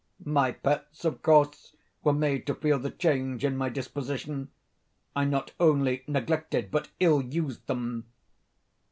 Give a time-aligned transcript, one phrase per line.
[0.25, 4.49] My pets, of course, were made to feel the change in my disposition.
[5.15, 8.05] I not only neglected, but ill used them.